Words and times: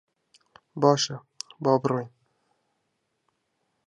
باشە، 0.81 1.17
با 1.63 1.73
بڕۆین. 1.81 2.09